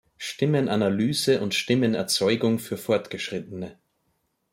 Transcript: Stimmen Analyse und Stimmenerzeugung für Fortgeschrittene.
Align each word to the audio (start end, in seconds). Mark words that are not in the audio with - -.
Stimmen 0.17 0.67
Analyse 0.67 1.41
und 1.41 1.53
Stimmenerzeugung 1.53 2.57
für 2.57 2.75
Fortgeschrittene. 2.75 3.77